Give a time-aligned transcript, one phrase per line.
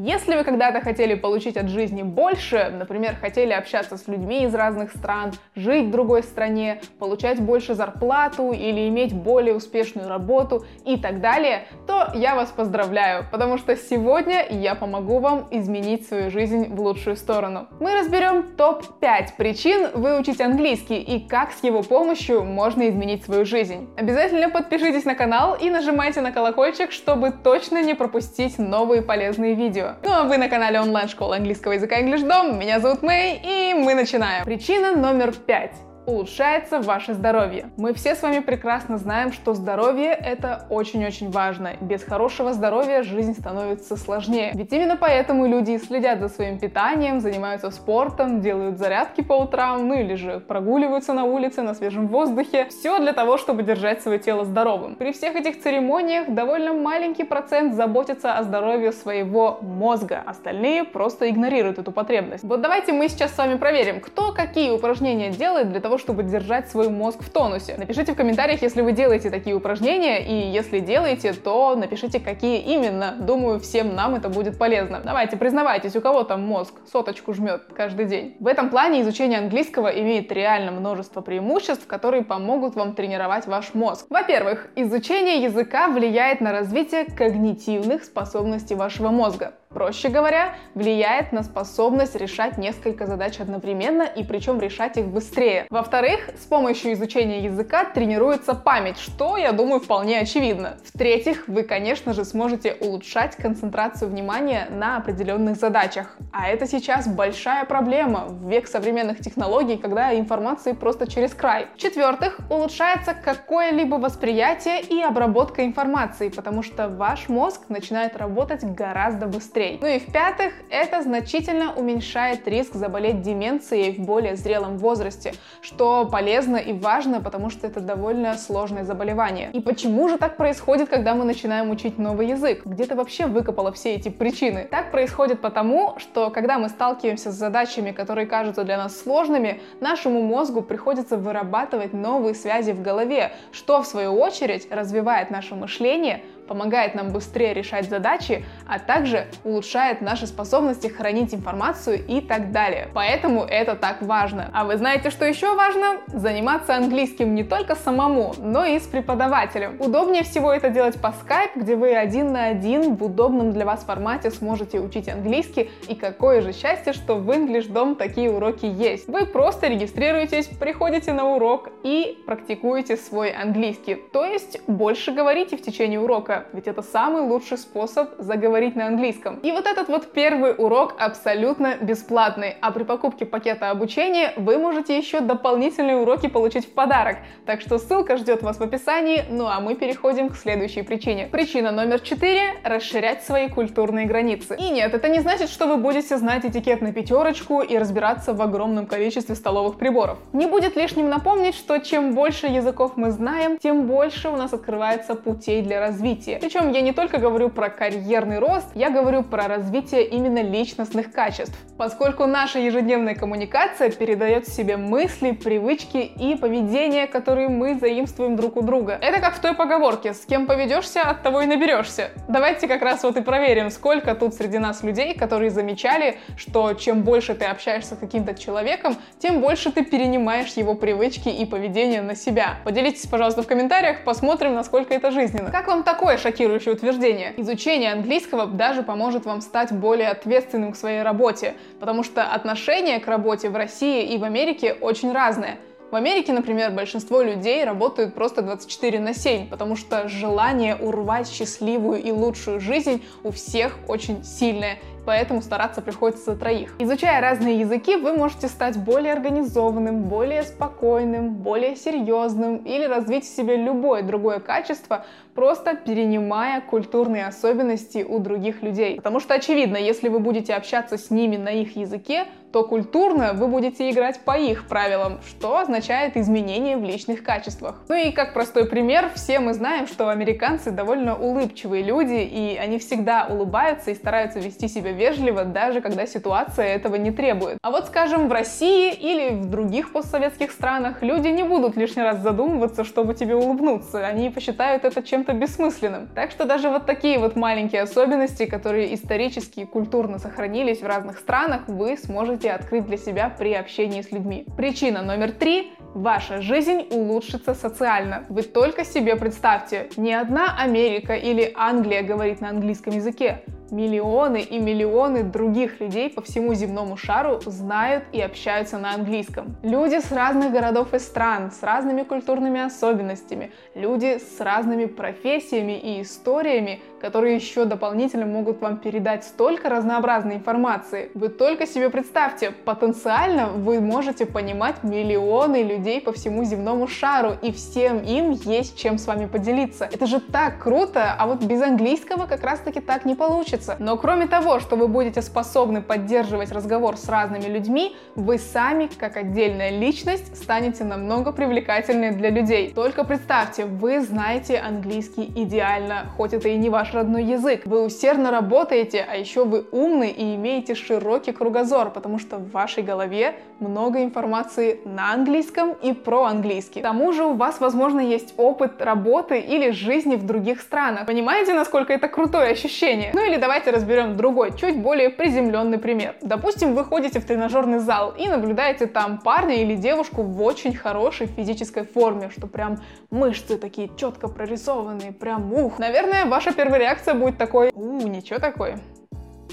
[0.00, 4.92] Если вы когда-то хотели получить от жизни больше, например, хотели общаться с людьми из разных
[4.92, 11.20] стран, жить в другой стране, получать больше зарплату или иметь более успешную работу и так
[11.20, 16.80] далее, то я вас поздравляю, потому что сегодня я помогу вам изменить свою жизнь в
[16.80, 17.66] лучшую сторону.
[17.80, 23.88] Мы разберем топ-5 причин выучить английский и как с его помощью можно изменить свою жизнь.
[23.96, 29.87] Обязательно подпишитесь на канал и нажимайте на колокольчик, чтобы точно не пропустить новые полезные видео.
[30.02, 32.58] Ну а вы на канале онлайн-школы английского языка English Dom.
[32.58, 34.44] Меня зовут Мэй, и мы начинаем.
[34.44, 37.70] Причина номер пять улучшается ваше здоровье.
[37.76, 41.72] Мы все с вами прекрасно знаем, что здоровье это очень-очень важно.
[41.82, 44.52] Без хорошего здоровья жизнь становится сложнее.
[44.54, 49.94] Ведь именно поэтому люди следят за своим питанием, занимаются спортом, делают зарядки по утрам, ну
[49.94, 52.68] или же прогуливаются на улице, на свежем воздухе.
[52.70, 54.94] Все для того, чтобы держать свое тело здоровым.
[54.94, 60.22] При всех этих церемониях довольно маленький процент заботится о здоровье своего мозга.
[60.24, 62.44] Остальные просто игнорируют эту потребность.
[62.44, 66.70] Вот давайте мы сейчас с вами проверим, кто какие упражнения делает для того, чтобы держать
[66.70, 67.74] свой мозг в тонусе.
[67.76, 73.16] Напишите в комментариях, если вы делаете такие упражнения, и если делаете, то напишите, какие именно.
[73.18, 75.00] Думаю, всем нам это будет полезно.
[75.04, 78.36] Давайте, признавайтесь, у кого там мозг соточку жмет каждый день.
[78.40, 84.06] В этом плане изучение английского имеет реально множество преимуществ, которые помогут вам тренировать ваш мозг.
[84.08, 89.54] Во-первых, изучение языка влияет на развитие когнитивных способностей вашего мозга.
[89.70, 95.66] Проще говоря, влияет на способность решать несколько задач одновременно и причем решать их быстрее.
[95.68, 100.78] Во-вторых, с помощью изучения языка тренируется память, что, я думаю, вполне очевидно.
[100.84, 106.16] В-третьих, вы, конечно же, сможете улучшать концентрацию внимания на определенных задачах.
[106.32, 111.66] А это сейчас большая проблема в век современных технологий, когда информации просто через край.
[111.76, 119.57] В-четвертых, улучшается какое-либо восприятие и обработка информации, потому что ваш мозг начинает работать гораздо быстрее
[119.58, 119.78] быстрее.
[119.80, 126.56] Ну и в-пятых, это значительно уменьшает риск заболеть деменцией в более зрелом возрасте, что полезно
[126.56, 129.50] и важно, потому что это довольно сложное заболевание.
[129.52, 132.62] И почему же так происходит, когда мы начинаем учить новый язык?
[132.64, 134.66] Где ты вообще выкопала все эти причины?
[134.70, 140.22] Так происходит потому, что когда мы сталкиваемся с задачами, которые кажутся для нас сложными, нашему
[140.22, 146.94] мозгу приходится вырабатывать новые связи в голове, что в свою очередь развивает наше мышление, помогает
[146.94, 152.88] нам быстрее решать задачи, а также улучшает наши способности хранить информацию и так далее.
[152.94, 154.50] Поэтому это так важно.
[154.52, 155.98] А вы знаете, что еще важно?
[156.08, 159.76] Заниматься английским не только самому, но и с преподавателем.
[159.78, 163.84] Удобнее всего это делать по Skype, где вы один на один в удобном для вас
[163.84, 165.70] формате сможете учить английский.
[165.88, 169.06] И какое же счастье, что в English Dom такие уроки есть.
[169.08, 173.96] Вы просто регистрируетесь, приходите на урок и практикуете свой английский.
[174.12, 179.38] То есть больше говорите в течение урока, ведь это самый лучший способ заговорить на английском.
[179.42, 184.96] И вот этот вот первый урок абсолютно бесплатный, а при покупке пакета обучения вы можете
[184.96, 187.18] еще дополнительные уроки получить в подарок.
[187.46, 191.28] Так что ссылка ждет вас в описании, ну а мы переходим к следующей причине.
[191.30, 194.56] Причина номер четыре– расширять свои культурные границы.
[194.58, 198.42] И нет, это не значит, что вы будете знать этикет на пятерочку и разбираться в
[198.42, 200.18] огромном количестве столовых приборов.
[200.32, 205.14] Не будет лишним напомнить, что чем больше языков мы знаем, тем больше у нас открывается
[205.14, 206.38] путей для развития развитие.
[206.38, 211.56] Причем я не только говорю про карьерный рост, я говорю про развитие именно личностных качеств.
[211.76, 218.56] Поскольку наша ежедневная коммуникация передает в себе мысли, привычки и поведение, которые мы заимствуем друг
[218.56, 218.98] у друга.
[219.00, 222.10] Это как в той поговорке «с кем поведешься, от того и наберешься».
[222.28, 227.02] Давайте как раз вот и проверим, сколько тут среди нас людей, которые замечали, что чем
[227.02, 232.16] больше ты общаешься с каким-то человеком, тем больше ты перенимаешь его привычки и поведение на
[232.16, 232.56] себя.
[232.64, 235.50] Поделитесь, пожалуйста, в комментариях, посмотрим, насколько это жизненно.
[235.50, 235.82] Как вам
[236.18, 237.34] такое шокирующее утверждение.
[237.36, 243.06] Изучение английского даже поможет вам стать более ответственным к своей работе, потому что отношение к
[243.06, 245.58] работе в России и в Америке очень разное.
[245.90, 252.02] В Америке, например, большинство людей работают просто 24 на 7, потому что желание урвать счастливую
[252.02, 256.74] и лучшую жизнь у всех очень сильное поэтому стараться приходится троих.
[256.78, 263.34] Изучая разные языки, вы можете стать более организованным, более спокойным, более серьезным или развить в
[263.34, 268.96] себе любое другое качество, просто перенимая культурные особенности у других людей.
[268.96, 273.46] Потому что очевидно, если вы будете общаться с ними на их языке, то культурно вы
[273.46, 277.82] будете играть по их правилам, что означает изменение в личных качествах.
[277.88, 282.78] Ну и как простой пример, все мы знаем, что американцы довольно улыбчивые люди, и они
[282.78, 287.58] всегда улыбаются и стараются вести себя вежливо, даже когда ситуация этого не требует.
[287.62, 292.18] А вот, скажем, в России или в других постсоветских странах люди не будут лишний раз
[292.18, 294.06] задумываться, чтобы тебе улыбнуться.
[294.06, 296.08] Они посчитают это чем-то бессмысленным.
[296.14, 301.18] Так что даже вот такие вот маленькие особенности, которые исторически и культурно сохранились в разных
[301.18, 304.46] странах, вы сможете открыть для себя при общении с людьми.
[304.56, 308.24] Причина номер три Ваша жизнь улучшится социально.
[308.28, 314.58] Вы только себе представьте, не одна Америка или Англия говорит на английском языке миллионы и
[314.58, 319.56] миллионы других людей по всему земному шару знают и общаются на английском.
[319.62, 326.02] Люди с разных городов и стран, с разными культурными особенностями, люди с разными профессиями и
[326.02, 331.10] историями, которые еще дополнительно могут вам передать столько разнообразной информации.
[331.14, 337.52] Вы только себе представьте, потенциально вы можете понимать миллионы людей по всему земному шару, и
[337.52, 339.84] всем им есть чем с вами поделиться.
[339.84, 343.76] Это же так круто, а вот без английского как раз таки так не получится получится.
[343.78, 349.16] Но кроме того, что вы будете способны поддерживать разговор с разными людьми, вы сами, как
[349.16, 352.72] отдельная личность, станете намного привлекательнее для людей.
[352.74, 357.62] Только представьте, вы знаете английский идеально, хоть это и не ваш родной язык.
[357.64, 362.82] Вы усердно работаете, а еще вы умны и имеете широкий кругозор, потому что в вашей
[362.82, 366.80] голове много информации на английском и про английский.
[366.80, 371.06] К тому же у вас, возможно, есть опыт работы или жизни в других странах.
[371.06, 373.10] Понимаете, насколько это крутое ощущение?
[373.14, 376.16] Ну или давайте разберем другой, чуть более приземленный пример.
[376.20, 381.28] Допустим, вы ходите в тренажерный зал и наблюдаете там парня или девушку в очень хорошей
[381.28, 382.76] физической форме, что прям
[383.10, 385.78] мышцы такие четко прорисованные, прям ух.
[385.78, 388.80] Наверное, ваша первая реакция будет такой, у, ничего такое.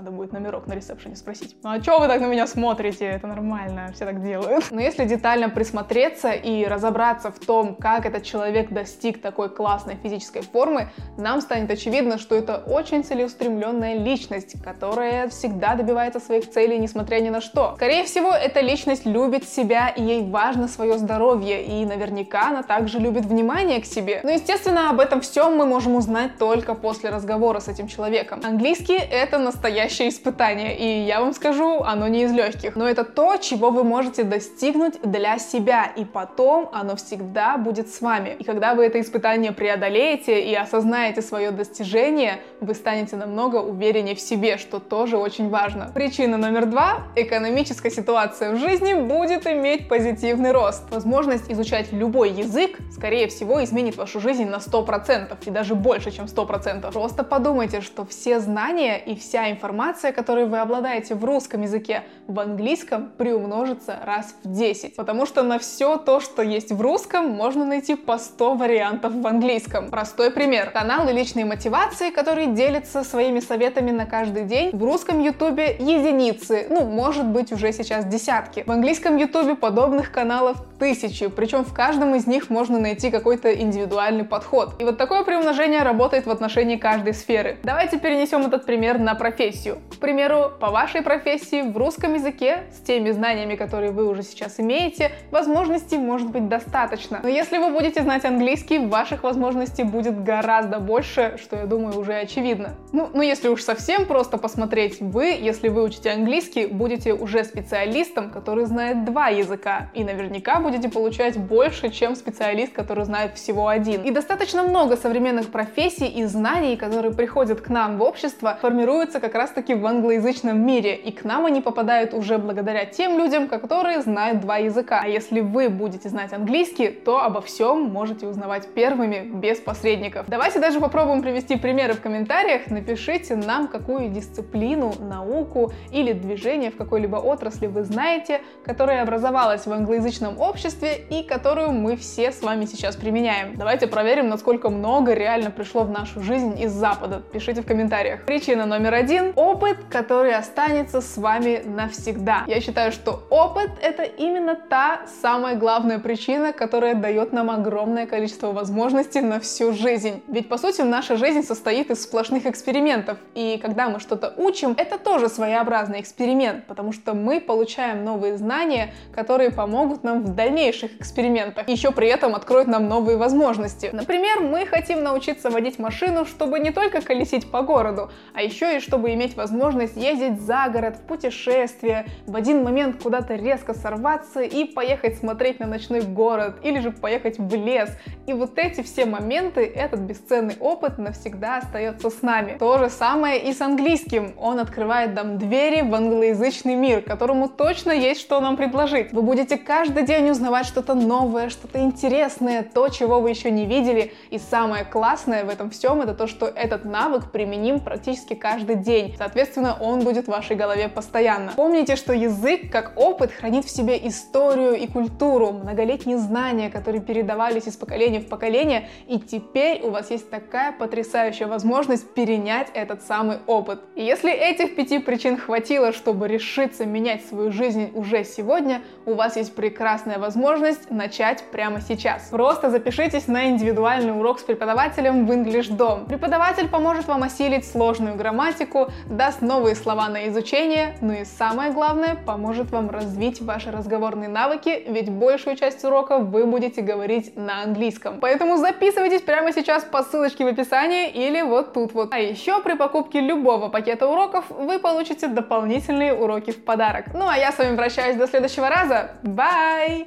[0.00, 1.56] Надо будет номерок на ресепшене спросить.
[1.62, 3.04] Ну а что вы так на меня смотрите?
[3.04, 4.70] Это нормально, все так делают.
[4.70, 10.40] Но если детально присмотреться и разобраться в том, как этот человек достиг такой классной физической
[10.40, 10.88] формы,
[11.18, 17.28] нам станет очевидно, что это очень целеустремленная личность, которая всегда добивается своих целей, несмотря ни
[17.28, 17.74] на что.
[17.76, 23.00] Скорее всего, эта личность любит себя, и ей важно свое здоровье, и наверняка она также
[23.00, 24.20] любит внимание к себе.
[24.22, 28.40] Но, естественно, об этом всем мы можем узнать только после разговора с этим человеком.
[28.42, 32.76] Английский— это настоящий настоящее испытание, и я вам скажу, оно не из легких.
[32.76, 38.00] Но это то, чего вы можете достигнуть для себя, и потом оно всегда будет с
[38.00, 38.36] вами.
[38.38, 44.20] И когда вы это испытание преодолеете и осознаете свое достижение, вы станете намного увереннее в
[44.20, 45.90] себе, что тоже очень важно.
[45.94, 47.06] Причина номер два.
[47.16, 50.82] Экономическая ситуация в жизни будет иметь позитивный рост.
[50.90, 56.26] Возможность изучать любой язык, скорее всего, изменит вашу жизнь на 100% и даже больше, чем
[56.26, 56.92] 100%.
[56.92, 62.02] Просто подумайте, что все знания и вся информация информация, которой вы обладаете в русском языке,
[62.26, 64.94] в английском приумножится раз в 10.
[64.94, 69.26] Потому что на все то, что есть в русском, можно найти по 100 вариантов в
[69.26, 69.88] английском.
[69.88, 70.70] Простой пример.
[70.70, 74.70] Каналы личной мотивации, которые делятся своими советами на каждый день.
[74.72, 78.64] В русском ютубе единицы, ну, может быть, уже сейчас десятки.
[78.66, 84.24] В английском ютубе подобных каналов тысячи, причем в каждом из них можно найти какой-то индивидуальный
[84.24, 84.74] подход.
[84.78, 87.56] И вот такое приумножение работает в отношении каждой сферы.
[87.62, 89.78] Давайте перенесем этот пример на профессию профессию.
[89.90, 94.58] К примеру, по вашей профессии в русском языке с теми знаниями, которые вы уже сейчас
[94.60, 97.20] имеете, возможностей может быть достаточно.
[97.22, 102.14] Но если вы будете знать английский, ваших возможностей будет гораздо больше, что я думаю уже
[102.14, 102.74] очевидно.
[102.92, 108.30] Ну, ну если уж совсем просто посмотреть, вы, если вы учите английский, будете уже специалистом,
[108.30, 114.02] который знает два языка, и наверняка будете получать больше, чем специалист, который знает всего один.
[114.02, 119.34] И достаточно много современных профессий и знаний, которые приходят к нам в общество, формируются как
[119.34, 124.00] раз раз-таки в англоязычном мире, и к нам они попадают уже благодаря тем людям, которые
[124.00, 125.00] знают два языка.
[125.04, 130.26] А если вы будете знать английский, то обо всем можете узнавать первыми, без посредников.
[130.28, 132.70] Давайте даже попробуем привести примеры в комментариях.
[132.70, 139.72] Напишите нам, какую дисциплину, науку или движение в какой-либо отрасли вы знаете, которая образовалась в
[139.72, 143.56] англоязычном обществе и которую мы все с вами сейчас применяем.
[143.56, 147.22] Давайте проверим, насколько много реально пришло в нашу жизнь из Запада.
[147.32, 148.24] Пишите в комментариях.
[148.24, 152.44] Причина номер один опыт, который останется с вами навсегда.
[152.46, 158.52] Я считаю, что опыт— это именно та самая главная причина, которая дает нам огромное количество
[158.52, 160.22] возможностей на всю жизнь.
[160.28, 164.98] Ведь, по сути, наша жизнь состоит из сплошных экспериментов, и когда мы что-то учим, это
[164.98, 171.68] тоже своеобразный эксперимент, потому что мы получаем новые знания, которые помогут нам в дальнейших экспериментах,
[171.68, 173.90] еще при этом откроют нам новые возможности.
[173.92, 178.80] Например, мы хотим научиться водить машину, чтобы не только колесить по городу, а еще и
[178.80, 184.64] чтобы иметь возможность ездить за город, в путешествие, в один момент куда-то резко сорваться и
[184.64, 187.90] поехать смотреть на ночной город, или же поехать в лес.
[188.26, 192.56] И вот эти все моменты, этот бесценный опыт навсегда остается с нами.
[192.58, 194.34] То же самое и с английским.
[194.36, 199.12] Он открывает нам двери в англоязычный мир, которому точно есть что нам предложить.
[199.12, 204.12] Вы будете каждый день узнавать что-то новое, что-то интересное, то, чего вы еще не видели.
[204.30, 209.14] И самое классное в этом всем это то, что этот навык применим практически каждый день.
[209.30, 211.52] Соответственно, он будет в вашей голове постоянно.
[211.54, 217.68] Помните, что язык, как опыт, хранит в себе историю и культуру, многолетние знания, которые передавались
[217.68, 223.38] из поколения в поколение, и теперь у вас есть такая потрясающая возможность перенять этот самый
[223.46, 223.78] опыт.
[223.94, 229.36] И если этих пяти причин хватило, чтобы решиться менять свою жизнь уже сегодня, у вас
[229.36, 232.30] есть прекрасная возможность начать прямо сейчас.
[232.30, 236.06] Просто запишитесь на индивидуальный урок с преподавателем в English Dom.
[236.06, 238.88] Преподаватель поможет вам осилить сложную грамматику,
[239.20, 244.82] даст новые слова на изучение, ну и самое главное, поможет вам развить ваши разговорные навыки,
[244.88, 248.18] ведь большую часть урока вы будете говорить на английском.
[248.18, 252.14] Поэтому записывайтесь прямо сейчас по ссылочке в описании или вот тут вот.
[252.14, 257.12] А еще при покупке любого пакета уроков вы получите дополнительные уроки в подарок.
[257.12, 259.10] Ну а я с вами прощаюсь до следующего раза.
[259.22, 260.06] Bye!